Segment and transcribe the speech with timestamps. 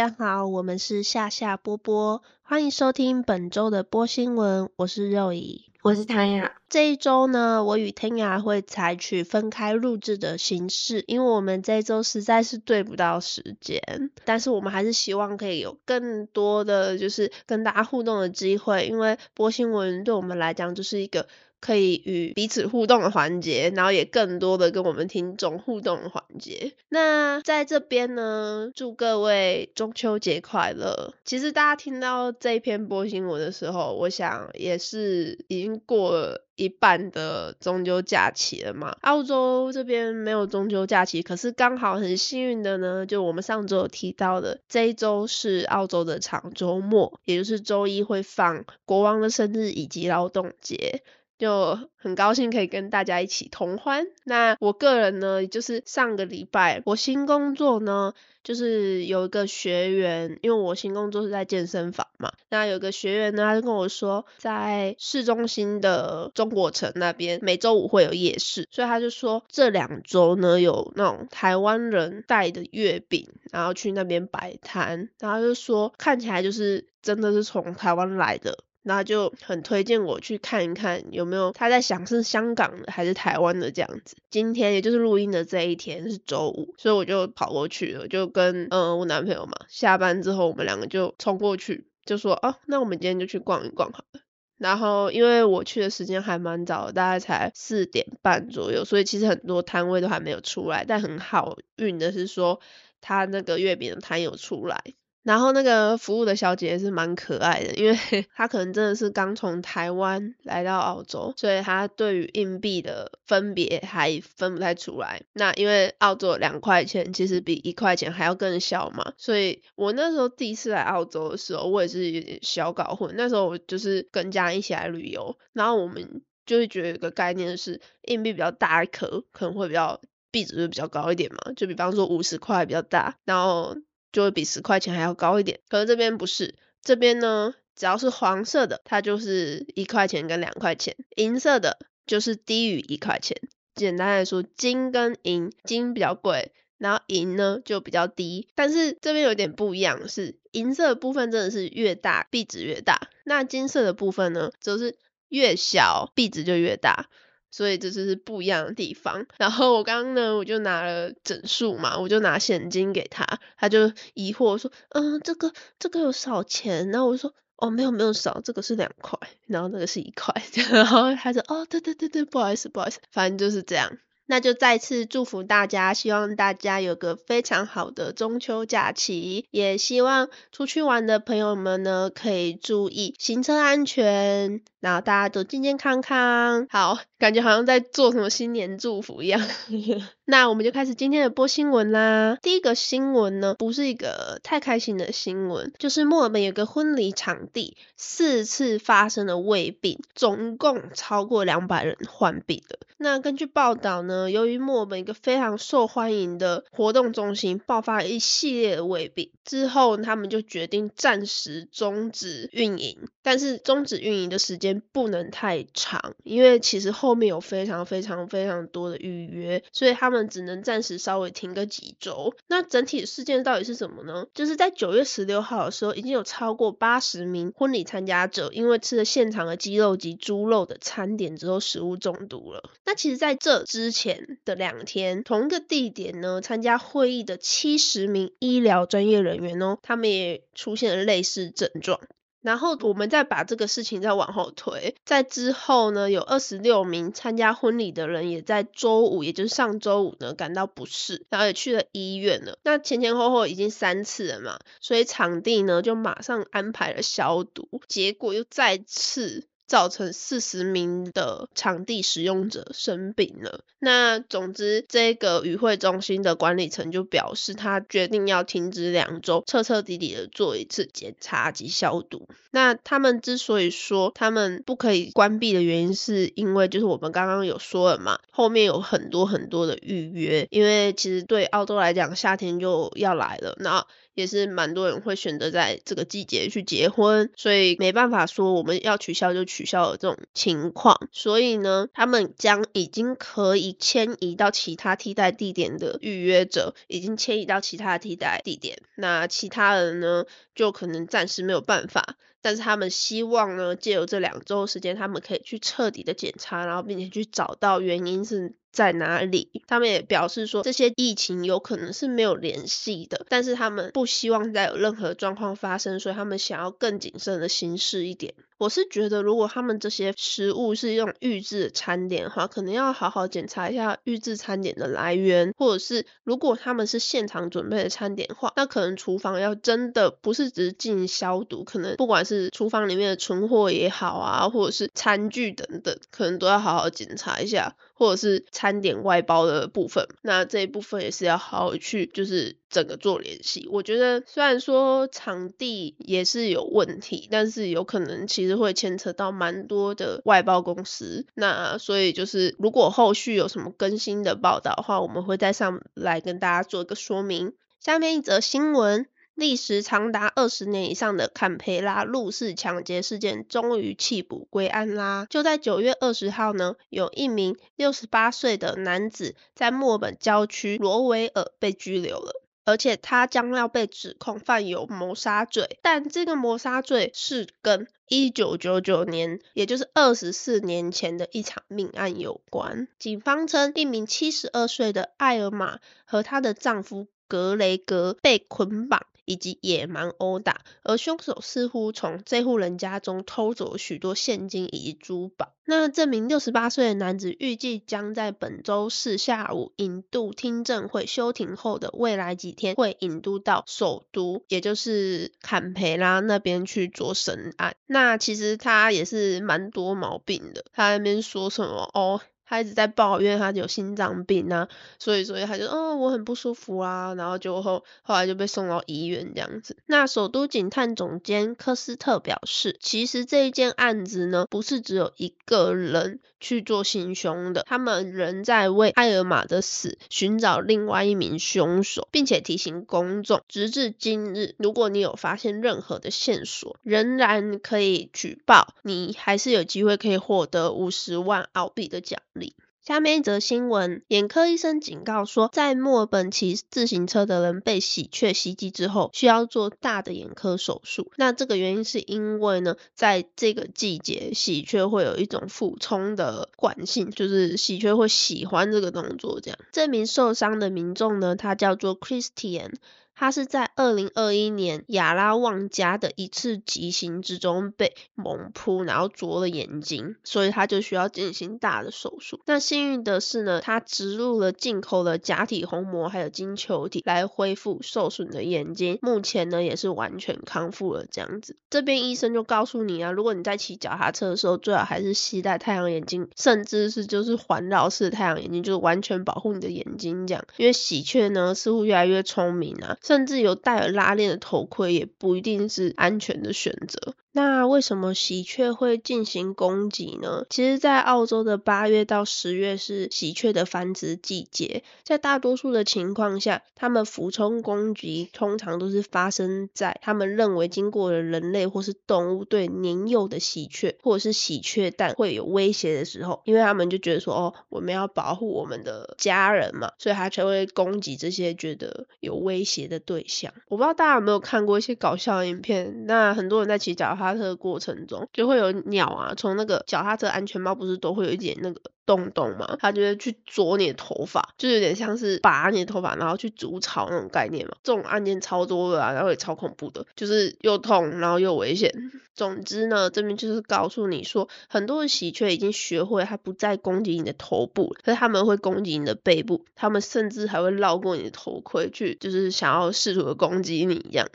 [0.00, 4.70] 家好，我们是夏夏波波，欢迎收听本周的波新闻。
[4.76, 6.54] 我是肉姨，我是汤雅。
[6.70, 14.10] 这一周呢，我与天雅会采取分开录制的形式，因为我们这一周实在是对不到时间。
[14.24, 21.28] 但是我们还是希望可以有更多的就是跟大家互动的机会，因为播新闻对我们来讲就是一个。
[21.60, 26.72] 可以与彼此互动的环节，然后也更多的跟我们听众互动的环节。
[26.88, 31.14] 那在这边呢，祝各位中秋节快乐。
[31.24, 38.96] 其实大家听到这一篇播新闻的时候，我想也是已经过了一半的中秋假期了嘛。
[39.02, 51.02] 澳洲这边没有中秋假期，可是刚好很幸运的呢，就我们上周有提到的，这一周是澳洲的长周末，也就是周一会放国王的生日以及劳动节。
[51.40, 54.06] 就很高兴可以跟大家一起同欢。
[54.24, 58.12] 那我个人呢，就是上个礼拜我新工作呢，
[58.44, 62.30] 就是有一个学员，因为我新工作是在健身房嘛。
[62.50, 78.58] 那有个学员呢，他就跟我说，在市中心的中国城那边，每周五会有夜市，所以他就说这两周呢，有那种台湾人带的月饼，然后去那边摆摊，然后就说看起来就是真的是从台湾来的。
[78.82, 84.16] 那就很推荐我去看一看有没有他在想是香港的还是台湾的这样子。
[84.30, 94.20] 今天也就是录音的这一天是周五，所以我就跑过去了，就跟嗯我男朋友嘛，下班之后我们两个就冲过去，就说哦，那我们今天就去逛一逛好了。
[94.56, 100.84] 然后因为我去的时间还蛮早，大概才四点半左右，所以其实很多摊位都还没有出来。
[100.86, 102.60] 但很好运的是说，
[103.00, 104.82] 他那个月饼的摊有出来。
[105.22, 107.98] 然后那个服务的小姐姐是蛮可爱的，因为
[108.34, 115.22] 她可能真的是刚从台湾来到澳洲，所以她对于硬币的分别还分不太出来。
[115.34, 123.14] 那因为澳洲两块钱其实比一块钱还要更小嘛，所以我那时候第一次来澳洲的时候，我也是有点小搞混。
[123.16, 130.00] 那时候我就是跟家人一起来旅游，然后我们就会觉得有个概念是硬币比较大一颗，可能会比较
[130.30, 131.52] 币值会比较高一点嘛。
[131.54, 133.76] 就比方说五十块比较大，然后。
[134.12, 143.40] 就会比十块钱还要高一点，可是这边不是，这边呢，只要是黄色的，它就是一块钱跟两块钱，银色的就是低于一块钱。
[143.74, 148.48] 简单来说，金跟银，金比较贵，然后银呢就比较低。
[148.54, 157.08] 但是这边有点不一样，是银色的部分真的是越大币值越大，那金色的部分呢，则是越小币值就越大。
[157.50, 159.26] 所以这就是不一样的地方。
[159.38, 163.26] 然后我刚刚呢，我就拿了整数嘛，我就拿现金给他，
[163.58, 166.90] 他就疑惑说，嗯，这个这个有少钱？
[166.90, 170.34] 然后我说，哦，没有没有少，这个是两块，然后那个是一块。
[170.72, 173.98] 然后他说，哦，对对对对，不好意思不好意思，反正就是这样。
[174.26, 184.62] 那就再次祝福大家，希望大家有个非常好的中秋假期，也希望出去玩的朋友们呢，可以注意行车安全。
[184.80, 189.40] 然后大家都健健康康，好，感觉好像在做什么新年祝福一样。
[190.24, 192.38] 那我们就开始今天的播新闻啦。
[192.40, 202.78] 第一个新闻呢，不是一个太开心的新闻，就是墨尔本有个婚礼场地四次发生了胃病，总共超过两百人患病了。
[203.02, 214.69] 那根据报道呢，由于墨尔本一个非常受欢迎的活动中心爆发了一系列的胃病，之后他们就决定暂时终止运营，但是终止运营的时间。
[214.74, 222.34] 不能太长，因为其实后面有非常非常非常多的预约，所以他们只能暂时稍微停个几周。
[222.48, 224.26] 那整体事件到底是什么呢？
[224.34, 232.70] 就是在九月十六号的时候，已经有超过八十名婚礼参加者因为吃了现场的鸡肉及猪肉的餐点之后食物中毒了。
[232.84, 242.00] 那其实在这之前的两天，同一个地点呢，参加会议的七十名医疗专业人员哦，他们也出现了类似症状。
[242.42, 252.58] 然后我们再把这个事情再往后推，在之后呢，有二十六名参加婚礼的人也在周五，也就是上周五呢感到不适，然后也去了医院了。
[252.62, 259.49] 那前前后后已经三次了嘛，所以场地呢就马上安排了消毒，结果又再次。
[259.70, 263.60] 造成四十名的场地使用者生病了。
[263.78, 272.28] 那总之，这个与会中心的管理层就表示，他决定要停止两周，彻彻底底的做一次检查及消毒。
[272.50, 283.54] 那他们之所以说他们不可以关闭的原因，是因为就是我们刚刚有说了嘛，后面有很多很多的预约，因为其实对澳洲来讲，夏天就要来了。
[283.60, 289.70] 那也是蛮多人会选择在这个季节去结婚，所以没办法说我们要取消就取。
[289.70, 300.24] 消的这种情况，所以呢，他们将已经可以迁移到其他替代地点的预约者，已经迁移到其他替代地点，那其他人呢，
[300.60, 302.16] 就可能暂时没有办法。
[302.42, 309.62] 但是他们希望呢，借由这两周时间，他们可以去彻底的检查，然后并且去找到原因是在哪里。
[309.66, 318.34] 他们也表示说，这些疫情有可能是没有联系的，但是他们不希望再有任何状况发生，所以他们想要更谨慎的行事一点。
[318.60, 343.68] 我是觉得，如果他们这些食物是用预制餐点的话，可能要好好检查一下预制餐点的来源，或者是如果他们是现场准备的餐点的话，那可能厨房要真的不是只是进行消毒，可能不管是厨房里面的存货也好啊，或者是餐具等等，可能都要好好检查一下，或者是餐点外包的部分，那这一部分也是要好好去就是整个做联系。
[343.70, 348.60] 我觉得虽然说场地也是有问题，但是有可能其实。
[348.60, 357.54] 会牵扯到蛮多的外包公司，那所以就是如果后续有什么更新的报道的话，我们会再上来跟大家做一个说明。
[357.78, 359.06] 下面一则新闻，
[359.40, 365.26] 历时长达二十年以上的坎培拉入室抢劫事件终于弃捕归案啦！
[365.28, 372.40] 就在九月二十号呢，有一名六十八岁的男子在墨本郊区罗维尔被拘留了。
[372.66, 382.86] 而且他将要被指控犯有谋杀罪，但这个谋杀罪是跟一九九九年，也就是二十四年前的一场命案有关。
[382.98, 389.06] 警方称，一名七十二岁的艾尔玛和她的丈夫格雷格被捆绑。
[389.30, 395.52] 以及野蛮殴打，而凶手似乎从这户人家中偷走许多现金以及珠宝。
[395.64, 407.76] 那这名六十八岁的男子预计将在本周四下午引渡听证会休庭后的未来几天，会引渡到首都，也就是坎培拉那边去做审案。
[407.86, 412.20] 那其实他也是蛮多毛病的，他那边说什么哦？
[412.50, 414.68] 他一直在抱怨他有心脏病啊，
[414.98, 419.76] 所以所以他就哦我很不舒服啊，然后就后后来就被送到医院这样子。
[419.86, 442.54] 那首都警探总监科斯特表示，其实这一件案子呢，不是只有一个人去做行凶的，他们仍在为艾尔玛的死寻找另外一名凶手，并且提醒公众，直至今日，如果你有发现任何的线索，仍然可以举报，你还是有机会可以获得五十万澳币的奖励。
[442.90, 451.12] 下面一则新闻，眼科医生警告说，在墨尔本骑自行车的人被喜鹊袭击之后，需要做大的眼科手术。
[451.14, 459.40] 那这个原因是因为呢，在这个季节，喜鹊会有一种俯冲的惯性，就是喜鹊会喜欢这个动作。
[459.40, 462.72] 这样，这名受伤的民众呢，他叫做 Christian。
[463.14, 472.40] 他是在二零二一年亚拉旺加的一次急行之中被猛扑，然后啄了眼睛，所以他就需要进行大的手术。
[472.46, 481.56] 那幸运的是呢，他植入了进口的假体虹膜还有晶球体来恢复受损的眼睛，目前呢也是完全康复了这样子。
[481.68, 490.42] 这边医生就告诉你啊，如果你在骑脚踏车的时候，最好还是携带太阳眼镜，甚至是就是环绕式太阳眼镜，就是完全保护你的眼睛这样。
[490.56, 492.96] 因为喜鹊呢似乎越来越聪明啊。
[493.02, 497.14] 甚至有戴有拉链的头盔也不一定是安全的选择。
[497.32, 500.46] 那为什么喜鹊会进行攻击呢？
[500.50, 523.54] 其实，在澳洲的八月到十月是喜鹊的繁殖季节，在大多数的情况下，它们俯冲攻击通常都是发生在他们认为经过了人类或是动物对年幼的喜鹊或者是喜鹊蛋会有威胁的时候，因为他们就觉得说，哦，我们要保护我们的家人嘛，所以它才会攻击这些觉得有威胁的对象。
[523.68, 527.19] 我不知道大家有没有看过一些搞笑影片，那很多人在骑脚。
[527.20, 537.74] 踏车过程中就会有鸟啊，从那个脚踏车安全帽不是都会有一点那个洞洞嘛，它就会去啄你的头发，就有点像是拔你的头发，然后去筑巢那种概念嘛。
[537.82, 541.92] 这种案件超多的啊，然后也超恐怖的，就是又痛然后又危险。
[542.34, 554.26] 总之呢，这边就是告诉你说，很多的喜鹊已经学会它不再攻击你的头部，可是他们会攻击你的背部，他们甚至还会绕过你的头盔去，就是想要试图的攻击你一样。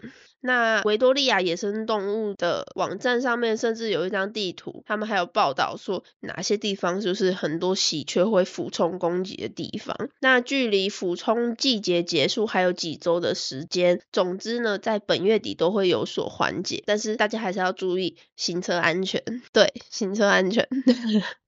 [0.42, 10.10] 那维多利亚野生动物的网站上面甚至有一张地图，他们还有报道说哪些地方就是很多喜鹊会俯冲攻击的地方。
[10.20, 19.24] 那距离俯冲季节结束还有几周的时间，总之呢，在本月底都会有所缓解，但是大家还是要注意行车安全。
[19.54, 20.68] 对，行车安全。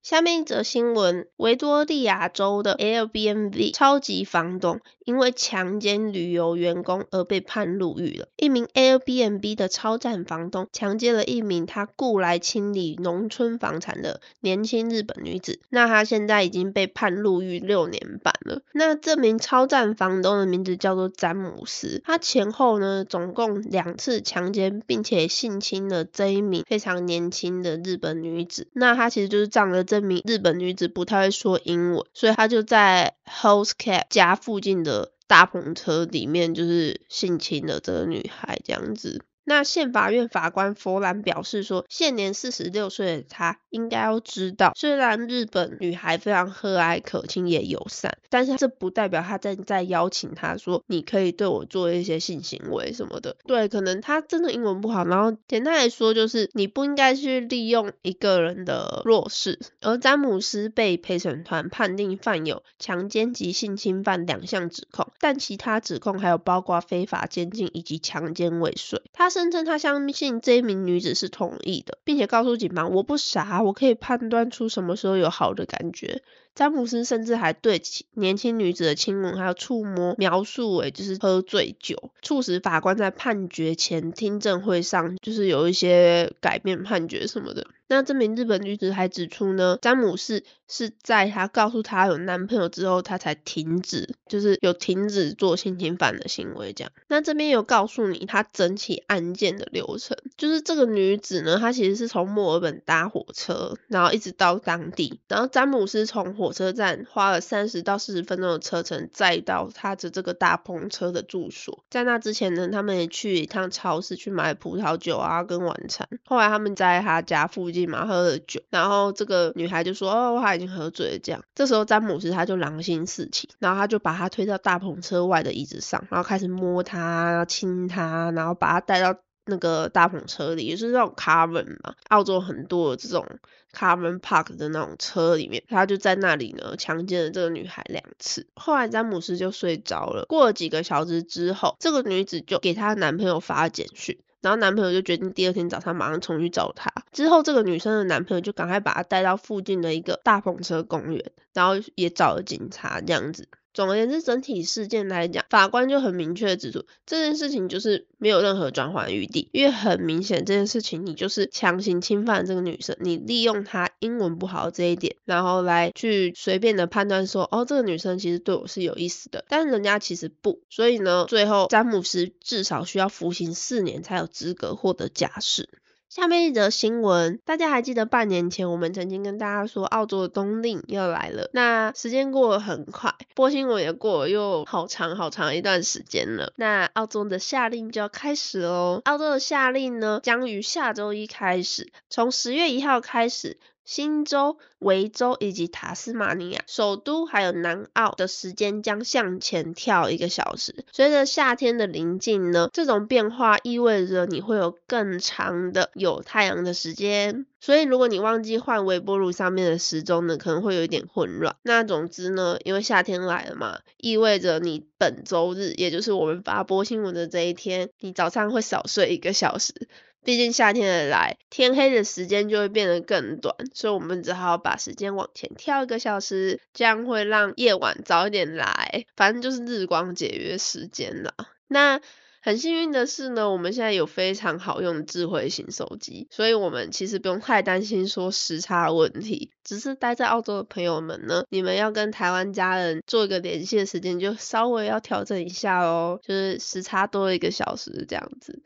[0.04, 8.30] 下面一则新闻：维多利亚州的 Airbnb 超级房东因为强奸旅游员工而被判入狱了。
[8.38, 18.62] 一名 Airbnb 的超赞房东强奸了一名他雇来清理农村房产的年轻日本女子，那他他现在已经被判入狱六年半了。
[18.74, 28.68] 那这名超赞房东的名字叫做詹姆斯，他前后呢总共两次强奸并且性侵了这一名非常年轻的日本女子。
[28.74, 35.12] 那他其实就是仗着这名日本女子不太会说英文，所以他就在 h o s e Cap 家附近的。
[35.30, 39.22] 大篷车里面就是性侵了这个女孩这样子。
[39.50, 53.38] 那县法院法官佛兰表示说，现年四十六岁的他应该要知道，虽然日本女孩非常和蔼可亲也友善，但是这不代表他正在邀请他说，你可以对我做一些性行为什么的。
[53.46, 59.58] 对，可能他真的英文不好，然后简单来说就是你不应该去利用一个人的弱势。
[59.80, 69.02] 而詹姆斯被陪审团判定犯有强奸及性侵犯两项指控，但其他指控还有包括非法监禁以及强奸未遂。
[69.14, 76.24] 他声称他相信这一名女子是同意的，并且告诉警方：“我不傻，我可以判断出什么时候有好的感觉。”
[76.56, 77.80] 詹姆斯甚至还对
[78.16, 87.68] 年轻女子的亲吻还有触摸描述为就是喝醉酒，促使法官在判决前听证会上就是有一些改变判决什么的。
[87.90, 96.92] 那这名日本女子还指出呢，詹姆斯是在她告诉她有男朋友之后，她才停止，就是有停止做性侵犯的行为这样。
[97.08, 111.86] 那这边有告诉你她整起案件的流程，就是这个女子呢，她其实是从墨尔本搭火车，然后一直到当地，然后詹姆斯从火车站花了三十到四十分钟的车程，再到他的这个大篷车的住所。
[111.90, 116.06] 在那之前呢，他们也去一趟超市去买葡萄酒啊跟晚餐。
[116.26, 117.77] 后来他们在他家附近。
[117.86, 121.20] 嘛喝了酒，然后这个女孩就说哦，她已经喝醉了。
[121.20, 133.26] 这样，这时候詹姆斯他就狼心四起，然后他就把她推到大篷车外的椅子上，然后开始摸她、亲她，然后把她带到那个大篷车里，也是那种 caravan 嘛，澳洲很多这种
[133.74, 138.48] caravan park 的那种车里面，他就在那里呢强奸了这个女孩两次。
[138.56, 140.26] 后来詹姆斯就睡着了。
[140.28, 144.20] 过了几个小时之后，这个女子就给她男朋友发简讯。
[144.42, 146.92] 然后男朋友就决定第二天早上马上冲去找她。
[147.12, 153.48] 之后这个女生的男朋友就赶快把她带到附近的一个大篷车公园，然后也找了警察这样子。
[153.78, 175.70] 总而言之，整体事件来讲，法官就很明确的指出，这件事情就是没有任何转圜余地，因为很明显这件事情你就是强行侵犯这个女生，你利用她英文不好这一点，然后来去随便的判断说，哦，这个女生其实对我是有意思的，但人家其实不，所以呢，最后詹姆斯至少需要服刑四年才有资格获得假释。
[176.10, 189.02] 下面一则新闻，大家还记得半年前我们曾经跟大家说澳洲的冬令要来了，那时间过得很快，播新闻也过了又好长好长一段时间了，那澳洲的夏令就要开始喽。
[189.04, 193.58] 澳洲的夏令呢将于下周一开始，从十月一号开始。
[193.88, 200.84] 新州、维州以及塔斯马尼亚首都还有南澳的时间将向前跳一个小时。
[200.92, 207.46] 随着夏天的临近呢，这种变化意味着你会有更长的有太阳的时间。
[207.62, 211.56] 所以如果你忘记换微波炉上面的时钟呢，可能会有一点混乱。
[211.64, 219.88] 那总之呢，因为夏天来了嘛，意味着你本周日，也就是我们发播新闻的这一天，你早上会少睡一个小时。
[220.28, 229.06] 毕竟夏天的来，天黑的时间就会变得更短，所以我们只好把时间往前跳一个小时，这样会让夜晚早一点来。
[229.16, 231.34] 反正就是日光节约时间啦。
[231.70, 232.02] 那
[232.42, 239.52] 很幸运的是呢，我们现在有非常好用的智慧型手机，所以我们其实不用太担心说时差问题。
[239.64, 248.62] 只是待在澳洲的朋友们呢，你们要跟台湾家人做一个联系的时间，就稍微要调整一下哦，就是时差多一个小时这样子。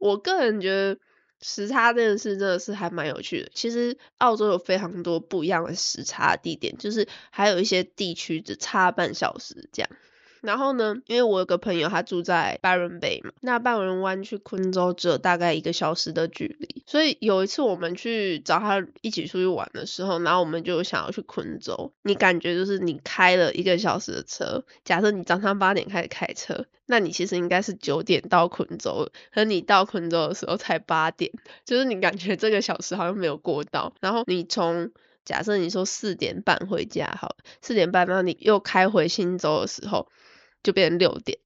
[0.00, 0.98] 我个人觉得
[1.40, 3.50] 时差这件事真的是还蛮有趣的。
[3.54, 9.90] 其实澳洲有非常多不一样的时差地点，就是还有一些地区只差半小时这样。
[10.40, 21.92] 然后呢，因为我有个朋友他住在拜伦贝嘛，那拜伦湾去昆州只有大概一个小时的距离，所以有一次我们去找他一起出去玩的时候，然后我们就想要去昆州。
[22.02, 31.30] 你感觉就是你开了一个小时的车，假设你早上八点开始开车，那你其实应该是九点到昆州，可你到昆州的时候才八点，
[31.64, 33.92] 就是你感觉这个小时好像没有过到。
[34.00, 34.90] 然后你从
[35.24, 40.08] 假设你说四点半回家，好，四点半，然后你又开回新州的时候。
[40.62, 41.38] 就变成六点，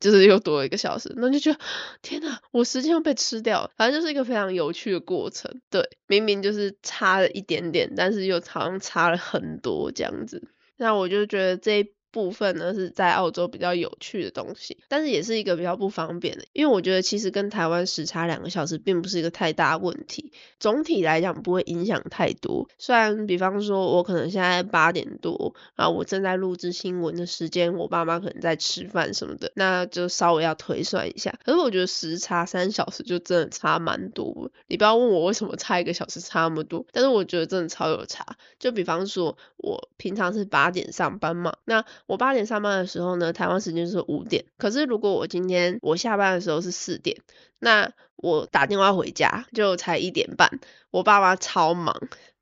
[0.00, 1.58] 就是又多了一个小时，那就觉得
[2.02, 3.70] 天哪，我时间又被吃掉了。
[3.76, 10.48] 反正就是一个非常有趣的过程，对，明明就是差了一点点，但是又好像差了很多这样子。
[10.76, 11.95] 那我就觉得这。
[12.16, 22.66] 部分呢是在澳洲比较有趣的东西，但是也是一个比较不方便的，因为我觉得其实跟台湾时差两个小时并不是一个太大问题，总体来讲不会影响太多。
[22.78, 31.38] 虽然比方说我可能现在八点多，然后我正在录制新闻的时间，我爸妈可能在吃饭什么的，那就稍微要推算一下。
[31.44, 38.24] 可是我觉得时差三小时就真的差蛮多，你不要问我为什么差一个小时差那么多，但是我觉得真的超有差。
[38.58, 44.44] 就比方说我平常是八点上班嘛，那我八点上班的时候呢，台湾时间是五点。
[44.56, 47.16] 可是如果我今天我下班的时候是四点，
[47.58, 50.60] 那我打电话回家就才一点半，
[50.90, 51.94] 我爸妈超忙，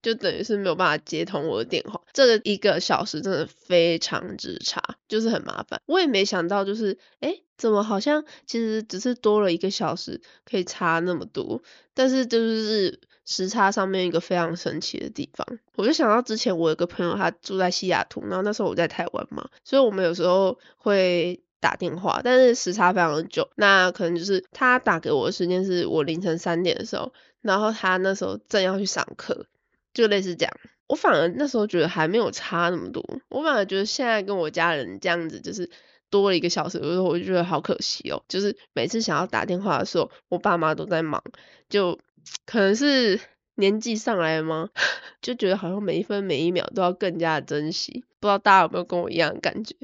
[0.02, 2.00] 就等于是没有办法接通我的电话。
[2.12, 5.80] 这个一个小时真的非常之差，就是很麻烦。
[5.87, 11.62] 我也没想到，就是哎，怎么好像其实只是多了一个小时，可以差那么多，
[11.94, 15.46] 但是就是时差上面一个非常神奇的地方。
[15.76, 21.40] 我就想到之前我有个朋友，他住在西雅图，然后那时候我在台湾嘛，所以我们有时候会。
[21.60, 29.46] 打电话，但是时差非常的久，那可能就是他打给我的时间是我凌晨三点的时候，然后他那时候正要去上课，
[29.94, 30.52] 就类似这样。
[30.86, 35.70] 我反而那时候觉得还没有差那么多，我反而觉得现在跟我家人这样子就是
[36.10, 38.22] 多了一个小时，我就觉得好可惜哦。
[38.28, 41.24] 就是每次想要打电话的时候，我爸妈都在忙，
[41.70, 41.98] 就
[42.46, 43.20] 可能是
[43.54, 44.70] 年纪上来了吗？
[45.22, 48.04] 就觉得好像每一分每一秒都要更加的珍惜。
[48.20, 49.74] 不知道大家有没有跟我一样的感觉？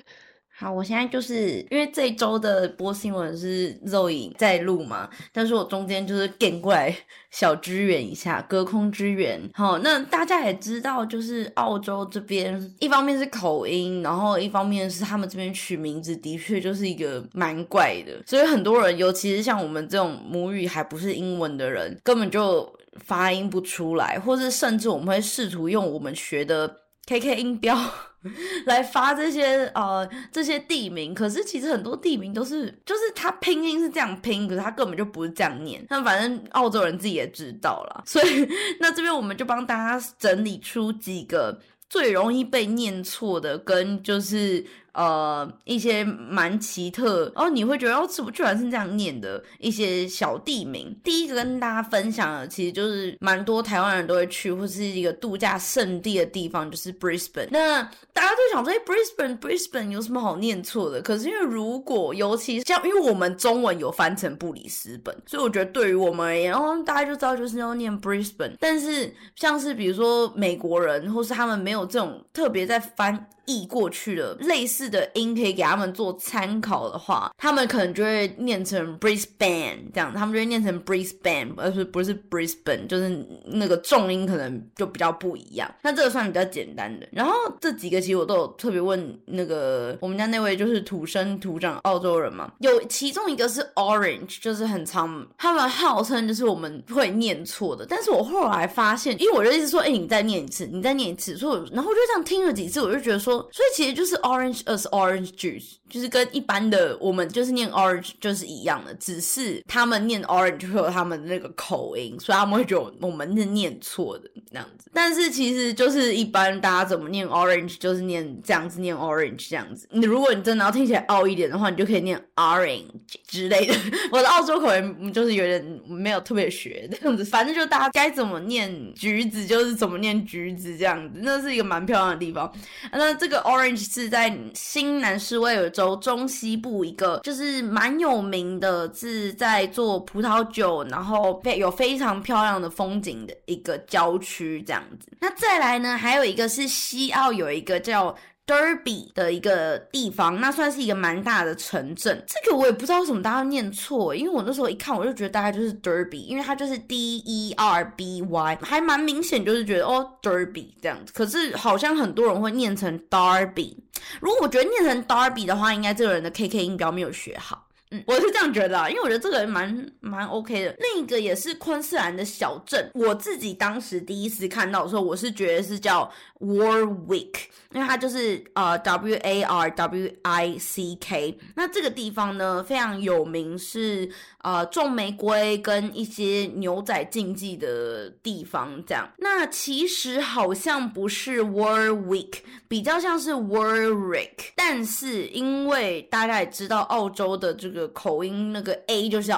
[0.61, 6.95] 好，我现在就是因为这周的播新闻是肉影在录嘛，但是我中间就是点过来
[7.31, 9.41] 小支援一下，隔空支援。
[9.55, 26.71] 好，那大家也知道，就是澳洲这边一方面是口音，然后一方面是他们这边取名字的确就是一个蛮怪的，所以很多人，尤其是像我们这种母语还不是英文的人，根本就发音不出来，或是甚至我们会试图用我们学的
[27.11, 27.77] KK 音标。
[28.67, 35.83] 来发这些呃这些地名，可是其实很多地名都是，就是它拼音是这样拼，可是它根本就不是这样念。
[35.89, 38.47] 那反正澳洲人自己也知道了， 所以
[38.79, 44.67] 那这边我们就帮大家整理出几个最容易被念错的，跟就是。
[44.93, 50.95] 呃，一些蛮奇特，哦，你会觉得哦，怎么居然是这样念的一些小地名。
[51.05, 57.49] 第一个跟大家分享的，其实就是蛮多台湾人都会去，或是一个度假胜地的地方，就是 Brisbane。
[57.51, 61.01] 那大家都想说，哎，Brisbane，Brisbane 有什么好念错的？
[61.01, 68.57] 可是因为如果，尤其像，因为我们中文有翻成布里斯本，所以我觉得对于我们而言，哦，大家就知道就是要念 Brisbane。
[68.59, 73.29] 但是像是比如说美国人，或是他们没有这种特别在翻。
[73.51, 85.69] 译过去的类似的音可以给他们做参考的话，他们可能就会念成 Brisbane 这样，他们就会念成 Brisbane，而不是不是 Brisbane，就是那个重音可能就比较不一样。
[85.83, 87.09] 那这个算比较简单的。
[87.11, 97.87] 然后这几个其实我都有特别问那个我们家那位就是土生土长澳洲人嘛，有其中一个是 Orange，就是很常，他们号称就是我们会念错的。
[97.87, 103.40] 但是我后来发现，因为我就一直说，哎，你再念一次，你再念一次，所以然后就这样听了几次，我就觉得说。
[103.53, 114.91] 所以其实就是 orange as orange juice，就是跟一般的我们就是念 orange 就是一样的，只是他们念 orange 会有他们那个口音，所以他们会觉得我们是念错的那样子。
[114.93, 119.89] 但是其实就是一般大家怎么念 orange 就是念这样子念 orange 这样子。
[119.93, 122.85] 你如果你真的要听起来傲一点的话，你就可以念 orange
[123.27, 123.75] 之类的。
[124.11, 132.53] 我的澳洲口音就是有点没有特别学这样子，反正就大家该怎么念橘子就是怎么念橘子这样子，那是一个蛮漂亮的地方。
[132.93, 133.31] 那这。
[133.31, 145.13] 个 Orange 是在新南斯威尔州中西部一个，就是蛮有名的，是在做葡萄酒，然后配有非常漂亮的风景的一个郊区这样子。
[145.21, 148.13] 那再来呢，还有一个是西澳有一个叫。
[148.51, 152.21] Derby 的一个地方，那算是一个蛮大的城镇。
[152.27, 161.13] 这个我也不知道为什么大家念错，因为我那时候一看，我就觉得大概就是 Derby，因为它就是 D E R B Y，还蛮明显，就是觉得哦 Derby 这样子。
[161.15, 163.77] 可是好像很多人会念成 Darby。
[164.21, 167.69] 如果我觉得念成 Darby 的话，应该这个人的 K K 音标没有学好。
[167.93, 170.77] 嗯，我是这样觉得啊，因为我觉得这个蛮蛮 OK 的。
[170.79, 177.35] 另一个也是昆士兰的小镇，我自己当时第一次看到的时候，我是觉得是叫 Warwick，
[177.73, 181.37] 因为它就是呃 W A R W I C K。
[181.57, 184.09] 那这个地方呢非常有名，是
[184.43, 188.83] 呃种玫瑰跟一些牛仔竞技的地方。
[188.87, 197.91] 这样，那其实好像不是 Warwick，比较像是 Warwick，但是因为大家也知道澳洲的这个。
[198.01, 199.37] 口音那个 A 就是要，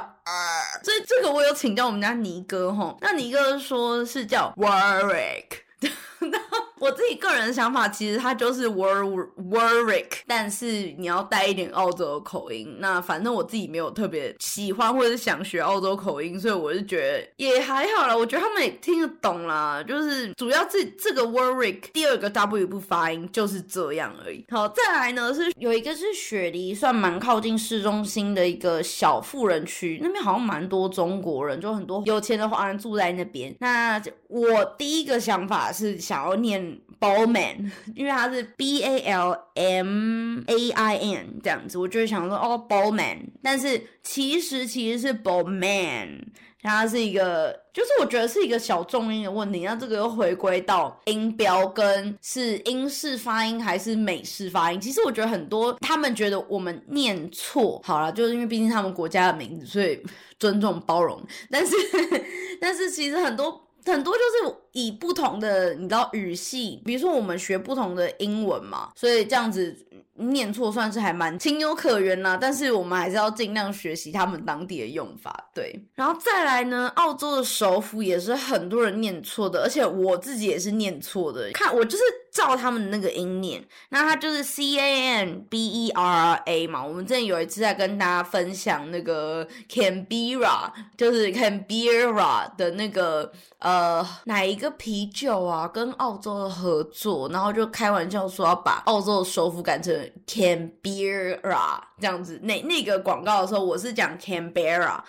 [0.84, 5.46] 所以这个我有请教我们家尼哥哈，那尼哥说是叫 Warwick，
[6.78, 9.02] 我自己个人的想法，其实它就是 War
[9.36, 12.76] Warwick，但是你要带一点澳洲口音。
[12.78, 18.16] 那反正我自己没有特别喜欢或者是想学澳洲口音，所以我就觉得也还好啦。
[18.16, 24.44] 我觉得他们也听得懂啦，就是主要这这个 Warwick 第二个 W 不发音就是这样而已。
[24.50, 33.54] 好，再来呢是有一个是雪梨，算蛮靠近市中心的一个小富人区，那边好像蛮多中国人，就很多有钱的华人住在那边。
[33.60, 46.18] 那我第一个想法是想要念 Bowman，因为它是 B A L M A I N 这样子，我就想说哦 Bowman，但是其实其实是 Bowman。
[46.64, 49.64] 它是一个，就是我觉得是一个小重音的问题。
[49.64, 54.80] 那这个又回归到音标跟是英式发音还是美式发音。
[54.80, 60.00] 其实我觉得很多他们觉得我们念错，好了，就是因为毕竟他们国家的名字，所以
[60.38, 61.20] 尊重包容。
[61.50, 61.74] 但是，
[62.60, 63.60] 但是其实很多。
[63.84, 69.76] 很多就是以不同的，你知道语系，比如说我们学不同的英文嘛，所以这样子
[70.14, 72.36] 念错算是还蛮情有可原啦。
[72.40, 75.84] 但是我们还是要尽量学习他们当地的用法，对。
[75.94, 81.50] 然后再来呢，澳洲的首府也是很多人念错的，而且我自己也是念错的。
[81.52, 82.02] 看我就是。
[82.32, 86.82] 照他们那个音念，那它就是 C A N B E R A 嘛。
[86.82, 99.92] 我们之前有一次在跟大家分享那个 Canberra，就是 Canberra 的那个呃哪一个啤酒啊，跟澳洲的合作，然后就开玩笑说要把澳洲的首府改成
[100.26, 102.38] Canberra 这样子。
[102.42, 105.00] 那那个广告的时候，我是讲 Canberra，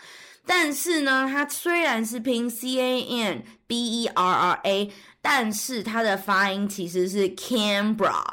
[0.46, 4.92] 但是呢，它虽然是拼 C A N B E R R A。
[5.26, 8.26] 但是它的发音其实是 Canberra，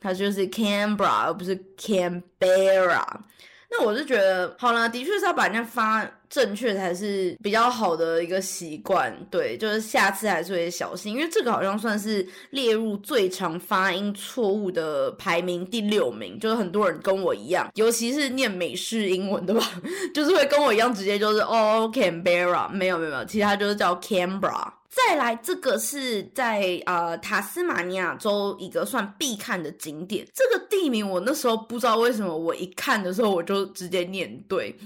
[0.00, 3.04] 它就是 Canberra，而不是 Canberra。
[3.70, 9.14] 那我是觉得，好了，的确是要把人家发正确才是比较好的一个习惯。
[9.30, 16.40] 对，就是下次还是会小心，因为这个好像算是列入最常发音错误的排名第六名。
[16.40, 19.62] 就是很多人跟我一样，尤其是念美式英文的吧，
[20.14, 24.77] 就是会跟我一样，直接就是哦 Canberra，没有没有没有，其他就是叫 Canberra。
[25.06, 30.26] 再来，这个是在呃塔斯马尼亚州一个算必看的景点。
[30.34, 34.76] 这个地名我那时候不知道为什么，我一看的时候我就直接念对。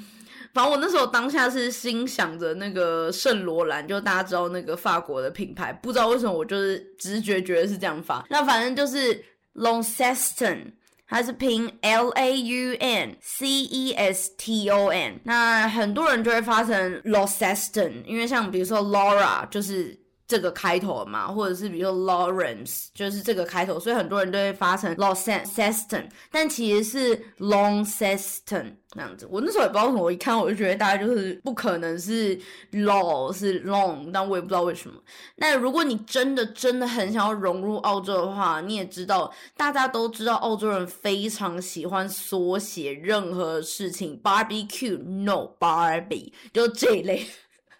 [0.52, 8.24] 反正我那时候当下是心想着那个圣罗兰，就大家知道那个法国的品牌，不知道为什么我就是直觉觉得是这样发。
[8.28, 10.72] 那反正就是 Launceston，
[11.08, 15.20] 它是拼 L A U N C E S T O N。
[15.24, 20.01] 那很多人就会发成 Launceston，因为像比如说 Laura 就是。
[20.32, 29.28] 这个开头嘛，或者是比如说 Lawrence，就是这个开头，所以很多人都会发成 Launceston，但其实是 Launceston 那样子。
[29.30, 32.34] 我那时候也不知道什么，我一看我就觉得大家就是不可能是
[32.70, 34.98] Law 是 Long，但我也不知道为什么。
[35.36, 47.26] 那如果你真的真的很想要融入澳洲的话，你也知道，大家都知道澳洲人非常喜欢缩写任何事情，Barbecue No Barbie，就这一类。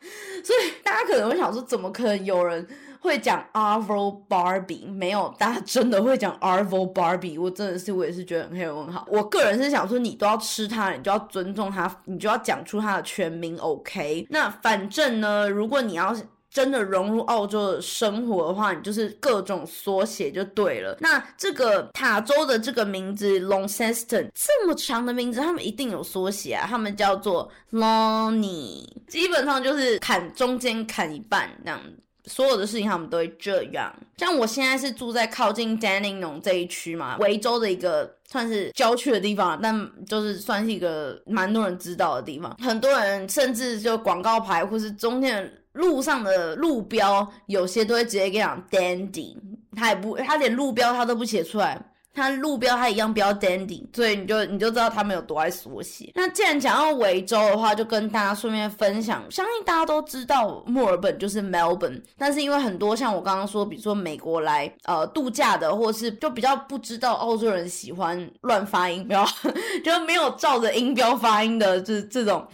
[0.42, 2.66] 所以大家可能会想说，怎么可能有人
[3.00, 4.86] 会讲 Arvo Barbie？
[4.86, 7.40] 没有，大家真的会讲 Arvo Barbie？
[7.40, 9.06] 我真的是，我也是觉得很黑问号。
[9.10, 13.56] 我个人是想说，你都要吃它，你就要尊重它，你就要讲出它的全名。
[13.58, 14.26] OK？
[14.30, 16.14] 那反正呢，如果你要。
[16.52, 20.94] 真的融入澳洲的生活的话，你就是各种缩写就对了。
[21.00, 31.80] 那这个塔州的这个名字 l o n g s e s t o n 这么长的名字，他们一定有缩写啊，他们叫做 Lonny，基本上就是砍中间砍一半这样，
[32.26, 33.90] 所有的事情他们都会这样。
[34.18, 45.50] 像我现在是住在靠近 Dandenong 这一区嘛，维州的一个算是郊区的地方，但就是算是一个蛮多人知道的地方，很多人甚至就广告牌或是中间。
[45.72, 49.36] 路上的路标有些都会直接跟你讲 dandy，
[49.74, 51.80] 他也不，他连路标他都不写出来，
[52.14, 56.12] 他路标他一样标 dandy，所以你就你就知道他们有多爱缩写。
[56.14, 69.24] 那既然讲到维州的话，就跟大家顺便分享，相信大家都知道墨尔本就是 Melbourne，但是因为很多像我刚刚说，比如说美国来呃度假的，或是就比较不知道澳洲人喜欢乱发音，没有，
[69.82, 72.46] 就没有照着音标发音的，就是这种。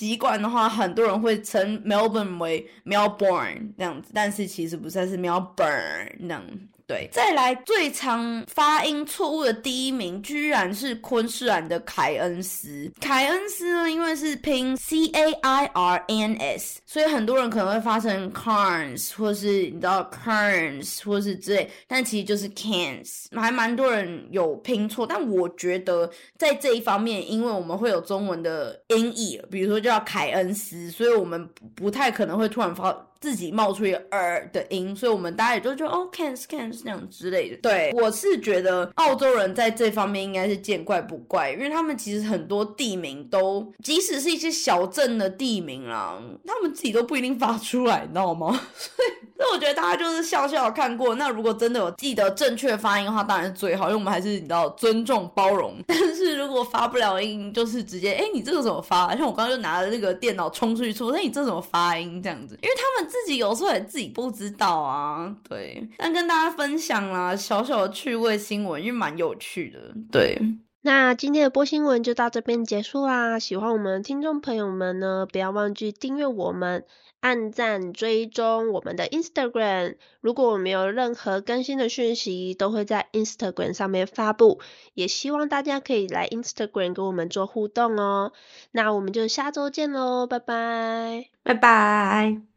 [0.00, 6.42] 习惯的话，很多人会称 Melbourne 为 Melbourne 这样子，但是其实不算，是 Melbourne 那样。
[6.90, 12.90] 对，再来最常发音错误的第一名，居然是昆士兰的凯恩斯。
[13.00, 25.06] 凯恩斯呢，因为是拼 C A I R N S，所以很多人可能会发成 Carns，或是你知道 Carns，或是之类，但其实就是 Cans，还蛮多人有拼错。
[25.06, 33.06] 但我觉得在这一方面，因为我们会有中文的音译，比如说叫凯恩斯，所以我们不太可能会突然发。
[33.20, 37.56] 自己冒出一个儿的音，所以我们大家也就觉得哦，cans cans 那样之类的。
[37.58, 48.48] 对我是觉得澳洲人在这方面应该是见怪不怪，因为他们其实很多地名都，即使是一些小镇的地名啦，他们自己都不一定发出来，你知道吗？
[48.74, 51.14] 所以，所以我觉得大家就是笑笑看过。
[51.16, 55.76] 那如果真的有记得正确发音的话，当然是最好，因为我们还是你知道尊重包容。
[55.86, 59.14] 但是如果发不了音，就是直接哎，你这个怎么发？
[59.14, 62.22] 像我刚刚就拿着那个电脑冲出去说，那，你这怎么发音？
[62.22, 65.36] 这样子，因为他们自己有时候也自己不知道啊。
[65.48, 69.78] 对，但跟大家分享啦，小小的趣味新闻，因为蛮有趣的。
[70.10, 70.40] 对，
[70.82, 73.38] 那今天的播新闻就到这边结束啦。
[73.38, 76.84] 喜欢我们的听众朋友们呢，不要忘记订阅我们。
[77.20, 84.58] 按赞追踪我们的 Instagram，如果我们有任何更新的讯息，都会在 Instagram 上面发布。
[84.94, 88.32] 也希望大家可以来 Instagram 跟我们做互动哦。
[88.70, 92.49] 那我们就下周见喽，拜拜，拜拜。